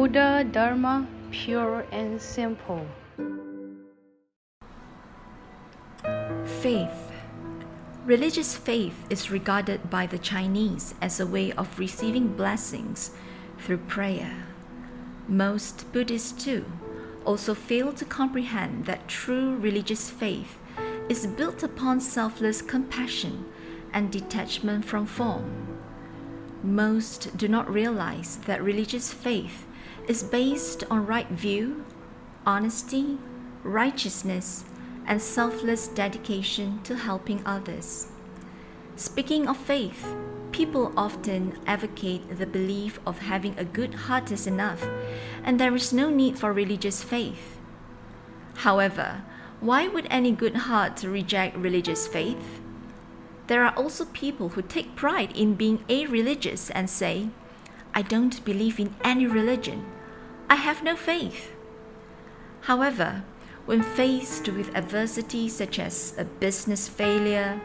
[0.00, 2.86] Buddha Dharma pure and simple.
[6.62, 7.12] Faith.
[8.06, 13.10] Religious faith is regarded by the Chinese as a way of receiving blessings
[13.58, 14.46] through prayer.
[15.28, 16.64] Most Buddhists, too,
[17.26, 20.56] also fail to comprehend that true religious faith
[21.10, 23.44] is built upon selfless compassion
[23.92, 25.78] and detachment from form.
[26.62, 29.66] Most do not realize that religious faith
[30.10, 31.84] is based on right view,
[32.44, 33.16] honesty,
[33.62, 34.64] righteousness,
[35.06, 38.08] and selfless dedication to helping others.
[38.96, 40.16] Speaking of faith,
[40.50, 44.84] people often advocate the belief of having a good heart is enough,
[45.44, 47.56] and there is no need for religious faith.
[48.66, 49.22] However,
[49.60, 52.60] why would any good heart reject religious faith?
[53.46, 57.28] There are also people who take pride in being a religious and say,
[57.94, 59.86] I don't believe in any religion.
[60.50, 61.52] I have no faith.
[62.62, 63.22] However,
[63.66, 67.60] when faced with adversity such as a business failure,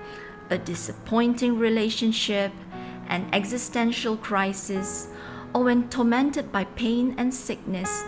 [0.51, 2.51] a disappointing relationship,
[3.07, 5.07] an existential crisis,
[5.51, 8.03] or when tormented by pain and sickness,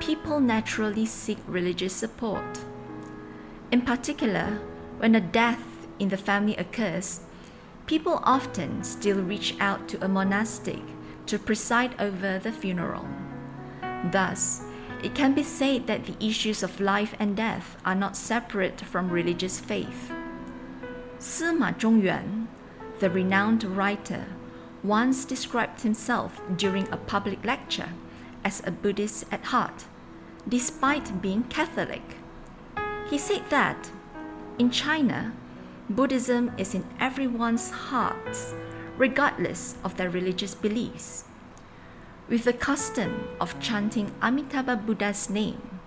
[0.00, 2.58] people naturally seek religious support.
[3.70, 4.60] In particular,
[4.96, 7.20] when a death in the family occurs,
[7.86, 10.82] people often still reach out to a monastic
[11.26, 13.06] to preside over the funeral.
[14.10, 14.62] Thus,
[15.02, 19.10] it can be said that the issues of life and death are not separate from
[19.10, 20.10] religious faith.
[21.18, 22.46] Sima Zhongyuan,
[23.00, 24.26] the renowned writer,
[24.82, 27.90] once described himself during a public lecture
[28.44, 29.84] as a Buddhist at heart,
[30.48, 32.16] despite being Catholic.
[33.10, 33.90] He said that
[34.58, 35.32] in China,
[35.90, 38.54] Buddhism is in everyone's hearts,
[38.96, 41.24] regardless of their religious beliefs
[42.28, 45.80] with the custom of chanting Amitabha Buddha's name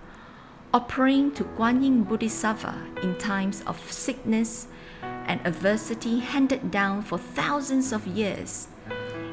[0.74, 4.68] or praying to Guanyin Bodhisattva in times of sickness
[5.02, 8.68] and adversity handed down for thousands of years,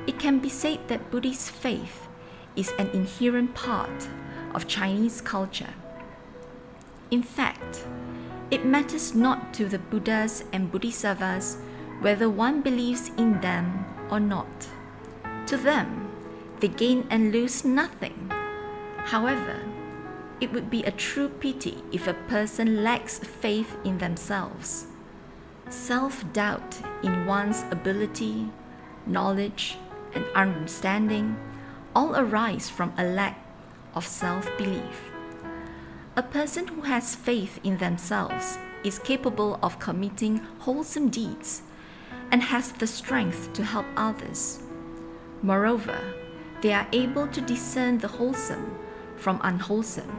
[0.06, 2.08] it can be said that Buddhist faith
[2.56, 4.08] is an inherent part
[4.54, 5.74] of Chinese culture.
[7.10, 7.86] In fact,
[8.52, 11.58] it matters not to the Buddhas and Bodhisattvas
[12.02, 14.68] whether one believes in them or not.
[15.48, 15.99] To them,
[16.60, 18.32] they gain and lose nothing.
[19.06, 19.60] However,
[20.42, 24.88] it would be a true pity if a person lacks faith in themselves.
[25.70, 28.50] Self doubt in one's ability,
[29.06, 29.78] knowledge,
[30.14, 31.38] and understanding
[31.96, 33.46] all arise from a lack
[33.94, 35.12] of self belief.
[36.16, 41.62] A person who has faith in themselves is capable of committing wholesome deeds
[42.32, 44.62] and has the strength to help others.
[45.42, 46.00] Moreover,
[46.62, 48.78] they are able to discern the wholesome
[49.16, 50.12] from unwholesome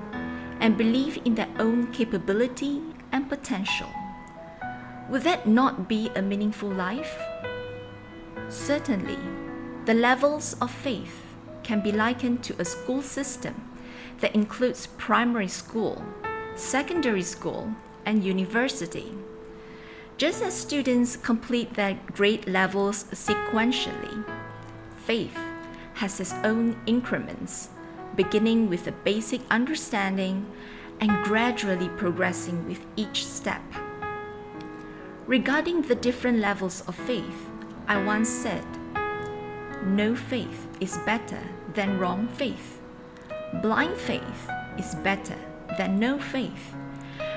[0.60, 3.88] and believe in their own capability and potential.
[5.08, 7.18] Would that not be a meaningful life?
[8.48, 9.18] Certainly,
[9.86, 11.22] the levels of faith
[11.62, 13.54] can be likened to a school system
[14.20, 16.04] that includes primary school,
[16.54, 17.74] secondary school,
[18.04, 19.14] and university.
[20.16, 24.24] Just as students complete their grade levels sequentially,
[24.96, 25.36] faith
[26.00, 27.68] has its own increments,
[28.16, 30.46] beginning with a basic understanding
[30.98, 33.60] and gradually progressing with each step.
[35.26, 37.50] Regarding the different levels of faith,
[37.86, 38.64] I once said,
[39.84, 41.42] No faith is better
[41.74, 42.80] than wrong faith.
[43.60, 45.36] Blind faith is better
[45.76, 46.74] than no faith.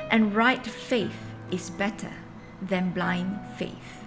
[0.10, 1.20] And right faith
[1.52, 2.14] is better
[2.62, 4.03] than blind faith.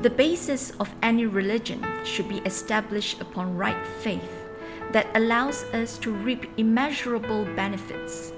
[0.00, 4.48] The basis of any religion should be established upon right faith
[4.90, 8.32] that allows us to reap immeasurable benefits.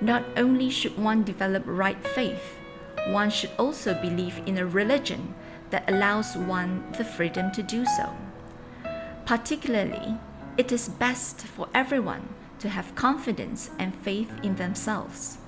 [0.00, 2.58] Not only should one develop right faith,
[3.08, 5.34] one should also believe in a religion
[5.70, 8.14] that allows one the freedom to do so.
[9.26, 10.18] Particularly,
[10.56, 12.28] it is best for everyone
[12.60, 15.38] to have confidence and faith in themselves.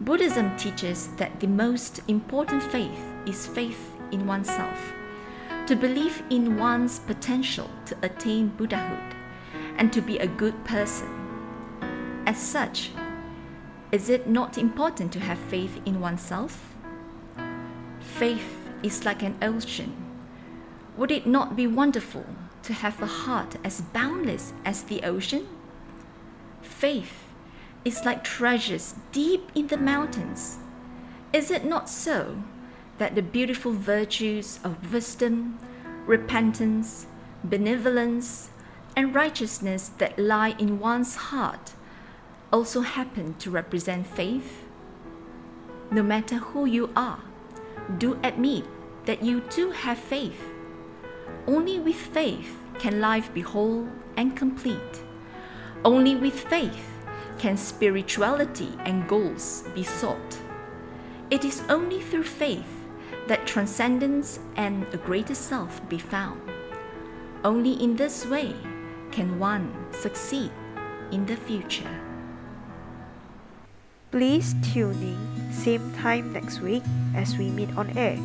[0.00, 4.92] Buddhism teaches that the most important faith is faith in oneself,
[5.66, 9.14] to believe in one's potential to attain Buddhahood,
[9.76, 11.08] and to be a good person.
[12.26, 12.90] As such,
[13.92, 16.74] is it not important to have faith in oneself?
[18.00, 19.94] Faith is like an ocean.
[20.96, 22.26] Would it not be wonderful
[22.62, 25.46] to have a heart as boundless as the ocean?
[26.62, 27.24] Faith
[27.84, 30.58] is like treasures deep in the mountains.
[31.32, 32.42] Is it not so?
[32.98, 35.58] That the beautiful virtues of wisdom,
[36.06, 37.06] repentance,
[37.42, 38.50] benevolence,
[38.96, 41.72] and righteousness that lie in one's heart
[42.52, 44.64] also happen to represent faith?
[45.90, 47.20] No matter who you are,
[47.98, 48.64] do admit
[49.06, 50.42] that you too have faith.
[51.46, 55.02] Only with faith can life be whole and complete.
[55.84, 56.90] Only with faith
[57.38, 60.38] can spirituality and goals be sought.
[61.30, 62.83] It is only through faith
[63.26, 66.40] that transcendence and a greater self be found.
[67.44, 68.54] Only in this way
[69.10, 70.50] can one succeed
[71.10, 72.00] in the future.
[74.10, 76.82] Please tune in same time next week
[77.14, 78.18] as we meet on air.